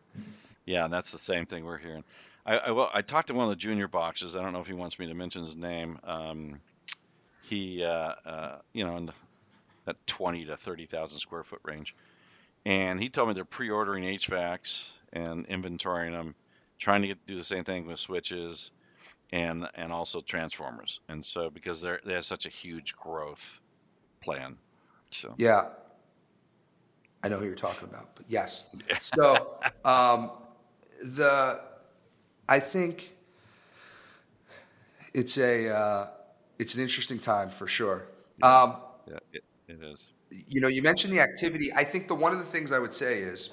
[0.67, 2.03] Yeah, and that's the same thing we're hearing.
[2.45, 4.35] I, I, well, I talked to one of the junior boxes.
[4.35, 5.97] I don't know if he wants me to mention his name.
[6.03, 6.59] Um,
[7.41, 9.13] he, uh, uh, you know, in the,
[9.85, 11.95] that 20 to 30,000 square foot range.
[12.65, 16.35] And he told me they're pre-ordering HVACs and inventorying them,
[16.77, 18.71] trying to get, do the same thing with switches
[19.31, 20.99] and and also transformers.
[21.07, 23.59] And so because they're they have such a huge growth
[24.21, 24.57] plan.
[25.11, 25.65] So Yeah.
[27.21, 28.73] I know who you're talking about, but yes.
[28.99, 30.31] So um,
[31.03, 31.61] the
[32.47, 33.15] I think
[35.13, 36.07] it's a uh,
[36.57, 38.07] it's an interesting time for sure.
[38.41, 40.13] Um, yeah, it, it is.
[40.31, 41.71] You know, you mentioned the activity.
[41.73, 43.51] I think the one of the things I would say is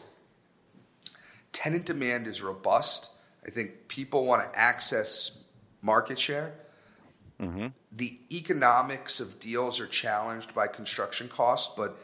[1.52, 3.10] tenant demand is robust.
[3.46, 5.42] I think people want to access
[5.82, 6.52] market share.
[7.40, 7.68] Mm-hmm.
[7.92, 11.98] The economics of deals are challenged by construction costs, but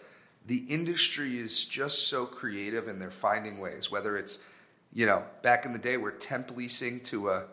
[0.46, 4.44] the industry is just so creative and they're finding ways, whether it's,
[4.92, 7.44] you know, back in the day, we're temp leasing to a,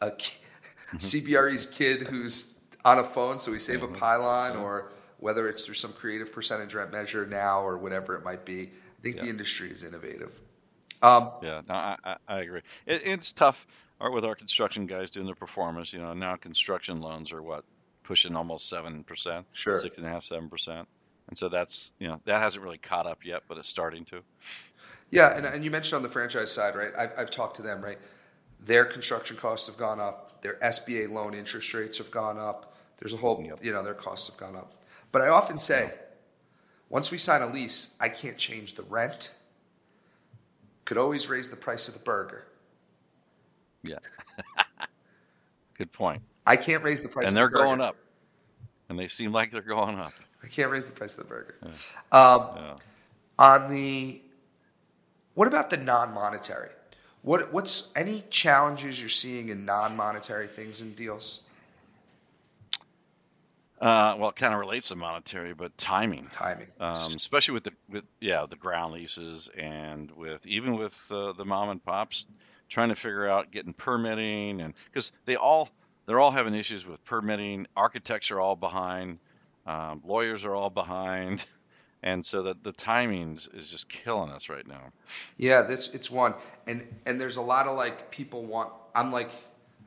[0.00, 0.96] a mm-hmm.
[0.96, 3.94] CBRE's kid who's on a phone, so we save mm-hmm.
[3.94, 4.90] a pylon, or
[5.22, 8.62] whether it's through some creative percentage rent measure now or whatever it might be.
[8.62, 9.22] I think yeah.
[9.22, 10.38] the industry is innovative.
[11.00, 12.62] Um, yeah, no, I, I agree.
[12.86, 13.64] It, it's tough
[14.00, 15.92] with our construction guys doing their performance.
[15.92, 17.64] You know, now construction loans are what
[18.02, 20.88] pushing almost seven percent, sure, six and a half, seven percent,
[21.28, 24.22] and so that's you know that hasn't really caught up yet, but it's starting to.
[25.12, 26.90] Yeah, and, and you mentioned on the franchise side, right?
[26.98, 27.98] I've, I've talked to them, right?
[28.58, 30.42] Their construction costs have gone up.
[30.42, 32.74] Their SBA loan interest rates have gone up.
[32.98, 33.62] There's a whole, yep.
[33.62, 34.72] you know, their costs have gone up.
[35.12, 35.92] But I often say,
[36.88, 39.32] once we sign a lease, I can't change the rent.
[40.84, 42.46] Could always raise the price of the burger.
[43.82, 43.98] Yeah.
[45.74, 46.22] Good point.
[46.46, 47.28] I can't raise the price.
[47.28, 47.46] Of the burger.
[47.46, 47.96] And they're the going up.
[48.88, 50.12] And they seem like they're going up.
[50.42, 51.56] I can't raise the price of the burger.
[51.62, 51.70] Yeah.
[52.10, 52.76] Um, yeah.
[53.38, 54.20] On the,
[55.34, 56.70] what about the non-monetary?
[57.22, 61.42] What what's any challenges you're seeing in non-monetary things and deals?
[63.82, 66.28] Uh, well, it kind of relates to monetary, but timing.
[66.30, 71.32] Timing, um, especially with the with, yeah the ground leases and with even with uh,
[71.32, 72.26] the mom and pops
[72.68, 75.68] trying to figure out getting permitting and because they all
[76.06, 77.66] they're all having issues with permitting.
[77.76, 79.18] Architects are all behind.
[79.66, 81.44] Um, lawyers are all behind.
[82.04, 84.90] And so that the timings is just killing us right now.
[85.36, 86.34] Yeah, that's it's one,
[86.66, 88.72] and and there's a lot of like people want.
[88.92, 89.30] I'm like,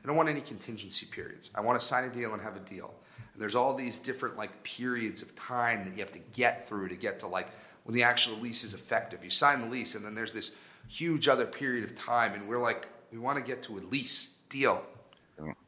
[0.02, 1.50] I don't want any contingency periods.
[1.54, 2.94] I want to sign a deal and have a deal.
[3.36, 6.88] And there's all these different like periods of time that you have to get through
[6.88, 7.48] to get to like
[7.84, 9.22] when the actual lease is effective.
[9.22, 10.56] You sign the lease, and then there's this
[10.88, 14.28] huge other period of time, and we're like, we want to get to a lease
[14.48, 14.82] deal.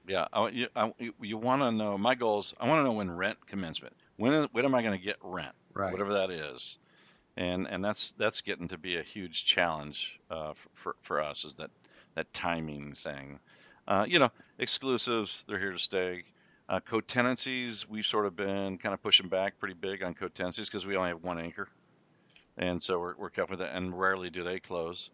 [0.07, 1.98] Yeah, I, you, I, you want to know.
[1.98, 2.54] My goals.
[2.59, 3.94] I want to know when rent commencement.
[4.16, 5.54] When when am I going to get rent?
[5.74, 5.92] Right.
[5.92, 6.78] Whatever that is,
[7.37, 11.54] and and that's that's getting to be a huge challenge uh, for, for, us is
[11.57, 11.70] that
[12.14, 13.38] that timing thing.
[13.87, 16.24] Uh, you know, exclusives they're here to stay.
[16.68, 20.85] Uh, co-tenancies we've sort of been kind of pushing back pretty big on co-tenancies because
[20.85, 21.68] we only have one anchor
[22.59, 23.74] and so we're, we're careful with that.
[23.74, 25.11] And rarely do they close,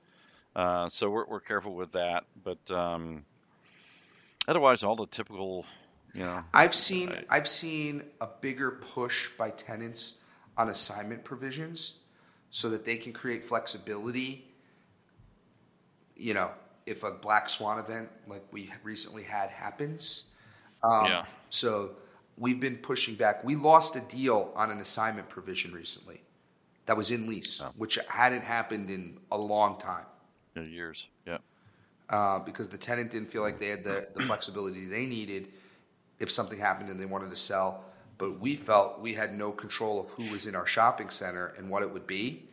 [0.56, 2.24] uh, so we're, we're careful with that.
[2.42, 3.24] But um,
[4.48, 5.66] otherwise, all the typical,
[6.14, 6.42] you know.
[6.52, 10.18] I've seen I, I've seen a bigger push by tenants
[10.56, 11.98] on assignment provisions,
[12.50, 14.46] so that they can create flexibility.
[16.16, 16.50] You know,
[16.86, 20.24] if a black swan event like we recently had happens,
[20.84, 21.24] um, yeah.
[21.50, 21.92] So
[22.36, 23.44] we've been pushing back.
[23.44, 26.20] We lost a deal on an assignment provision recently
[26.86, 27.70] that was in lease, oh.
[27.76, 30.04] which hadn't happened in a long time.
[30.56, 31.38] In years, yeah.
[32.10, 35.48] Uh, because the tenant didn't feel like they had the, the flexibility they needed
[36.20, 37.85] if something happened and they wanted to sell.
[38.18, 41.68] But we felt we had no control of who was in our shopping center and
[41.68, 42.44] what it would be.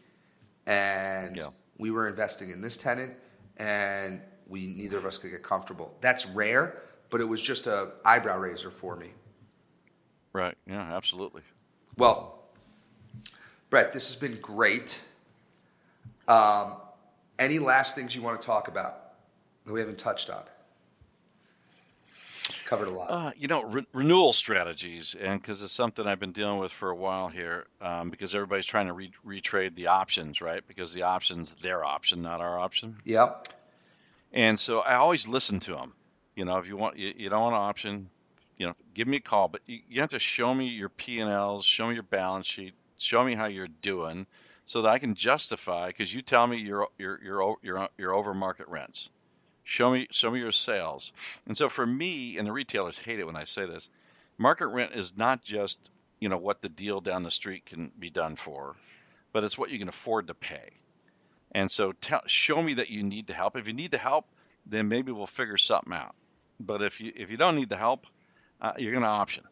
[0.66, 1.48] And yeah.
[1.78, 3.14] we were investing in this tenant,
[3.58, 5.96] and we neither of us could get comfortable.
[6.02, 6.82] That's rare,
[7.12, 9.12] but it was just a eyebrow raiser for me.
[10.34, 10.58] Right.
[10.66, 10.82] Yeah.
[10.82, 11.44] Absolutely.
[11.98, 12.40] Well,
[13.70, 15.02] Brett, this has been great.
[16.28, 16.78] Um,
[17.38, 19.14] any last things you want to talk about
[19.66, 20.42] that we haven't touched on?
[22.66, 23.12] Covered a lot.
[23.12, 26.90] Uh, you know, re- renewal strategies, and because it's something I've been dealing with for
[26.90, 30.66] a while here, um, because everybody's trying to re- retrade the options, right?
[30.66, 32.96] Because the option's their option, not our option.
[33.04, 33.50] Yep.
[34.32, 35.94] And so I always listen to them.
[36.36, 38.10] You know, if you want, you, you don't want an option,
[38.58, 39.48] you know, give me a call.
[39.48, 42.48] But you, you have to show me your P and Ls, show me your balance
[42.48, 44.26] sheet, show me how you're doing,
[44.66, 45.88] so that I can justify.
[45.88, 49.10] Because you tell me you're you're you're you're you're over market rents.
[49.64, 51.12] Show me show me your sales.
[51.46, 53.90] And so for me, and the retailers hate it when I say this,
[54.38, 58.10] market rent is not just you know what the deal down the street can be
[58.10, 58.76] done for,
[59.34, 60.70] but it's what you can afford to pay.
[61.52, 63.58] And so tell, show me that you need the help.
[63.58, 64.26] If you need the help,
[64.66, 66.16] then maybe we'll figure something out.
[66.62, 68.06] But if you if you don't need the help,
[68.62, 69.44] uh, you're going to option.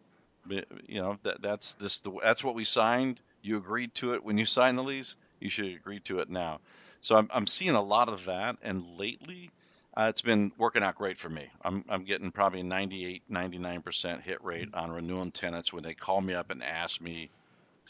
[0.49, 3.19] You know that that's this the, that's what we signed.
[3.41, 5.15] You agreed to it when you signed the lease.
[5.39, 6.59] You should agree to it now.
[7.01, 9.51] So I'm I'm seeing a lot of that, and lately
[9.95, 11.47] uh, it's been working out great for me.
[11.63, 16.33] I'm I'm getting probably 98 99% hit rate on renewing tenants when they call me
[16.33, 17.29] up and ask me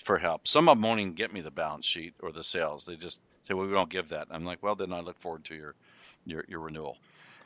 [0.03, 0.47] for help.
[0.47, 2.85] Some of them won't even get me the balance sheet or the sales.
[2.85, 5.45] They just say, "Well, we don't give that." I'm like, "Well, then I look forward
[5.45, 5.75] to your
[6.25, 6.97] your, your renewal."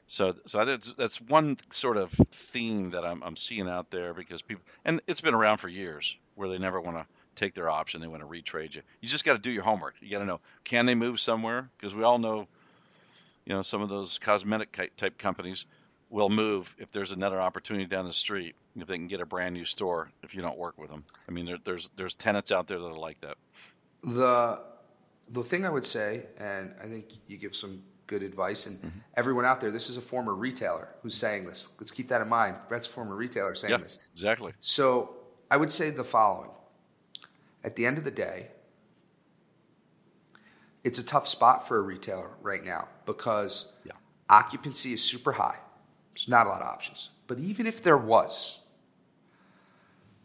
[0.07, 4.41] So, so that's, that's one sort of theme that I'm, I'm seeing out there because
[4.41, 8.01] people, and it's been around for years, where they never want to take their option,
[8.01, 8.81] they want to retrade you.
[9.01, 9.95] You just got to do your homework.
[10.01, 11.69] You got to know, can they move somewhere?
[11.77, 12.47] Because we all know,
[13.45, 15.65] you know, some of those cosmetic type companies
[16.09, 19.53] will move if there's another opportunity down the street if they can get a brand
[19.53, 21.03] new store if you don't work with them.
[21.27, 23.37] I mean, there, there's there's tenants out there that are like that.
[24.03, 24.61] The
[25.29, 28.99] the thing I would say, and I think you give some good advice, and mm-hmm.
[29.15, 31.69] everyone out there, this is a former retailer who's saying this.
[31.79, 32.57] Let's keep that in mind.
[32.67, 33.99] Brett's a former retailer saying yeah, this.
[34.15, 34.53] Exactly.
[34.59, 35.15] So
[35.49, 36.49] I would say the following:
[37.63, 38.47] At the end of the day,
[40.83, 43.93] it's a tough spot for a retailer right now because yeah.
[44.29, 45.57] occupancy is super high.
[46.13, 47.09] There's not a lot of options.
[47.27, 48.59] But even if there was,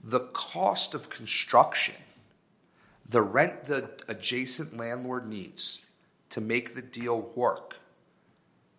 [0.03, 1.95] the cost of construction,
[3.09, 5.81] the rent the adjacent landlord needs
[6.31, 7.77] to make the deal work,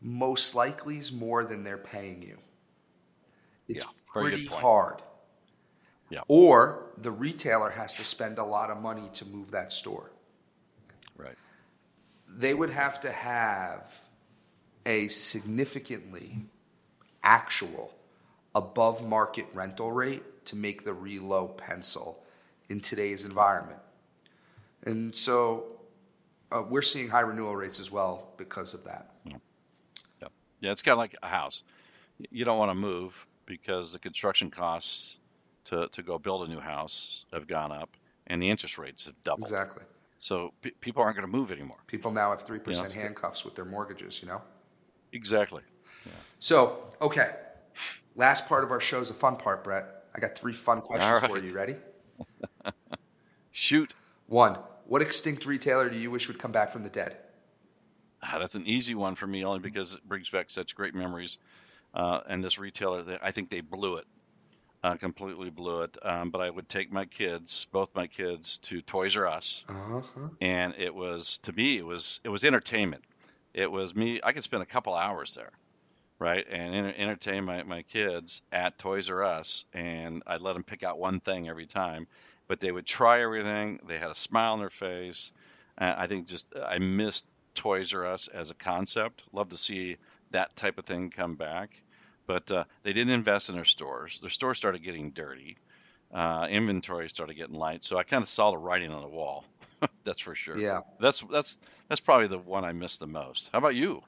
[0.02, 2.38] most likely is more than they're paying you.
[3.68, 5.02] It's yeah, pretty hard.
[6.10, 6.22] Yeah.
[6.28, 10.12] Or the retailer has to spend a lot of money to move that store.
[11.16, 11.36] Right.
[12.28, 13.94] They would have to have
[14.86, 16.38] a significantly
[17.24, 17.94] actual
[18.56, 22.24] above market rental rate to make the reload pencil
[22.70, 23.80] in today's environment.
[24.84, 25.79] And so
[26.52, 29.12] uh, we're seeing high renewal rates as well because of that.
[29.26, 29.38] Yeah,
[30.22, 30.28] yeah,
[30.62, 31.64] yeah it's kind of like a house.
[32.32, 35.18] You don't want to move because the construction costs
[35.66, 37.90] to, to go build a new house have gone up
[38.28, 39.48] and the interest rates have doubled.
[39.48, 39.84] Exactly.
[40.18, 41.78] So p- people aren't going to move anymore.
[41.88, 44.42] People now have 3% you know, handcuffs with their mortgages, you know?
[45.14, 45.64] Exactly.
[46.06, 46.12] Yeah.
[46.40, 47.32] So, okay.
[48.16, 49.86] Last part of our show is a fun part, Brett.
[50.14, 51.32] I got three fun questions right.
[51.32, 51.54] for you.
[51.54, 51.76] Ready?
[53.52, 53.96] Shoot.
[54.28, 54.58] One.
[54.90, 57.16] What extinct retailer do you wish would come back from the dead?
[58.24, 61.38] Ah, that's an easy one for me, only because it brings back such great memories.
[61.94, 64.06] Uh, and this retailer, they, I think they blew it,
[64.84, 65.96] uh, completely blew it.
[66.02, 70.30] Um, but I would take my kids, both my kids, to Toys R Us, uh-huh.
[70.42, 73.04] and it was to me, it was it was entertainment.
[73.54, 74.22] It was me.
[74.24, 75.52] I could spend a couple hours there
[76.20, 76.46] right?
[76.50, 81.00] And entertain my, my kids at Toys R Us, and I'd let them pick out
[81.00, 82.08] one thing every time.
[82.50, 83.80] But they would try everything.
[83.88, 85.32] They had a smile on their face.
[85.78, 87.26] Uh, I think just I missed
[87.56, 89.24] Toys R Us as a concept.
[89.32, 89.96] Love to see
[90.32, 91.82] that type of thing come back.
[92.28, 94.20] But uh, they didn't invest in their stores.
[94.20, 95.58] Their stores started getting dirty.
[96.14, 97.84] Uh, inventory started getting light.
[97.84, 99.46] So I kind of saw the writing on the wall.
[100.04, 100.58] that's for sure.
[100.58, 100.82] Yeah.
[101.00, 103.50] That's that's that's probably the one I missed the most.
[103.54, 104.04] How about you?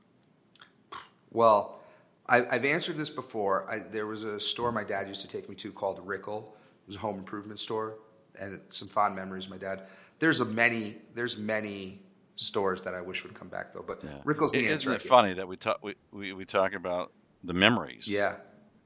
[1.31, 1.79] Well,
[2.27, 3.69] I, have answered this before.
[3.69, 6.55] I, there was a store my dad used to take me to called Rickel.
[6.83, 7.95] It was a home improvement store,
[8.39, 9.49] and some fond memories.
[9.49, 9.83] My dad.
[10.19, 10.97] There's a many.
[11.15, 11.99] There's many
[12.35, 13.83] stores that I wish would come back though.
[13.85, 14.09] But yeah.
[14.25, 14.89] Rickel's the it, answer.
[14.89, 17.11] Isn't it funny that we talk we, we, we talk about
[17.43, 18.07] the memories?
[18.07, 18.35] Yeah.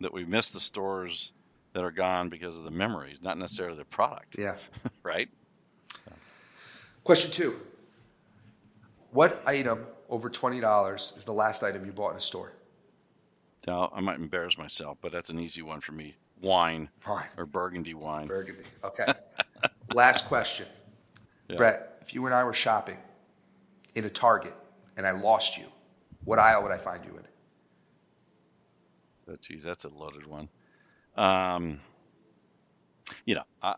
[0.01, 1.31] That we miss the stores
[1.73, 4.37] that are gone because of the memories, not necessarily the product.
[4.37, 4.55] Yeah.
[5.03, 5.29] right.
[7.03, 7.59] Question two.
[9.11, 12.51] What item over twenty dollars is the last item you bought in a store?
[13.67, 16.15] Now, I might embarrass myself, but that's an easy one for me.
[16.45, 17.25] Wine right.
[17.37, 18.27] or Burgundy wine.
[18.27, 18.63] Burgundy.
[18.83, 19.05] Okay.
[19.95, 20.67] Last question.
[21.49, 21.57] Yeah.
[21.57, 22.97] Brett, if you and I were shopping
[23.95, 24.53] in a Target
[24.95, 25.65] and I lost you,
[26.23, 27.23] what aisle would I find you in?
[29.27, 30.49] Oh, geez, that's a loaded one.
[31.17, 31.79] Um,
[33.25, 33.75] you know, I,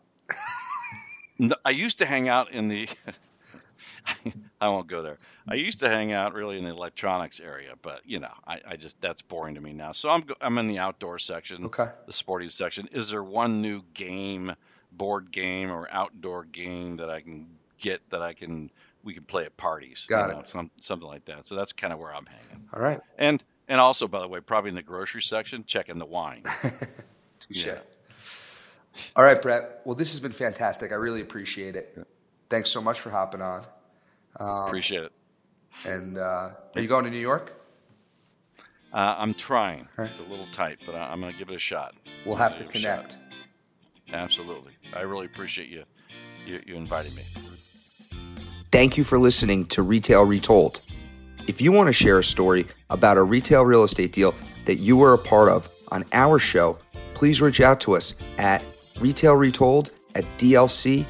[1.65, 2.89] I used to hang out in the
[4.59, 5.17] I won't go there.
[5.47, 5.65] I mm-hmm.
[5.65, 8.99] used to hang out really in the electronics area, but you know, I, I just
[9.01, 9.91] that's boring to me now.
[9.91, 12.89] So I'm I'm in the outdoor section, okay, the sporting section.
[12.91, 14.55] Is there one new game,
[14.91, 17.47] board game or outdoor game that I can
[17.77, 18.71] get that I can
[19.03, 20.05] we can play at parties?
[20.07, 20.33] Got it.
[20.33, 21.45] Know, some, something like that.
[21.45, 22.67] So that's kind of where I'm hanging.
[22.73, 22.99] All right.
[23.17, 26.43] And and also, by the way, probably in the grocery section, checking the wine.
[27.39, 27.65] Touche.
[27.65, 27.79] Yeah.
[29.15, 29.81] All right, Brett.
[29.85, 30.91] Well, this has been fantastic.
[30.91, 32.07] I really appreciate it.
[32.49, 33.65] Thanks so much for hopping on.
[34.39, 35.11] Um, Appreciate it.
[35.85, 37.53] And uh, are you going to New York?
[38.93, 39.81] Uh, I'm trying.
[39.81, 40.09] All right.
[40.09, 41.93] It's a little tight, but I, I'm going to give it a shot.
[42.25, 43.09] We'll have to Give it a shot.
[43.09, 43.17] connect.
[44.13, 44.71] Absolutely.
[44.93, 45.83] I really appreciate you,
[46.45, 47.23] you, you inviting me.
[48.71, 50.81] Thank you for listening to Retail Retold.
[51.47, 54.33] If you want to share a story about a retail real estate deal
[54.65, 56.77] that you were a part of on our show,
[57.13, 58.61] please reach out to us at
[58.99, 61.07] retailretold at dlcmgmt.com.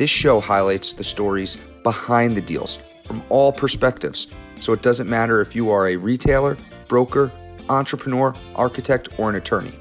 [0.00, 4.28] This show highlights the stories behind the deals from all perspectives,
[4.58, 6.56] so it doesn't matter if you are a retailer,
[6.88, 7.30] broker,
[7.68, 9.74] entrepreneur, architect, or an attorney.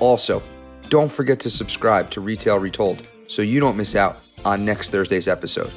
[0.00, 0.42] Also,
[0.88, 5.28] don't forget to subscribe to Retail Retold so you don't miss out on next Thursday's
[5.28, 5.72] episode.